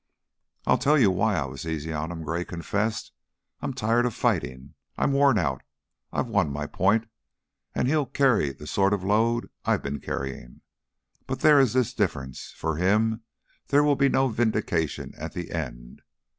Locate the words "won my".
6.25-6.65